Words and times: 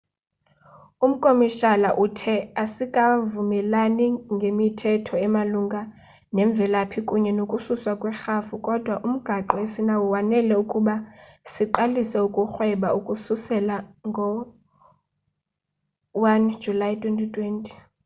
umkomishala 1.05 1.89
uthe 2.05 2.35
asikavumelani 2.63 4.07
ngemithetho 4.33 5.15
emalunga 5.25 5.81
nemvelaphi 6.35 6.99
kunye 7.09 7.31
nokususwa 7.37 7.93
kwerhafu 8.01 8.53
kodwa 8.65 8.95
umgaqo 9.07 9.55
esinawo 9.65 10.05
wanele 10.13 10.53
ukuba 10.63 10.95
siqalise 11.53 12.17
ukurhweba 12.27 12.87
ukususela 12.99 13.75
ngo-1 14.13 16.43
julayi 16.63 16.95
2020 17.01 17.71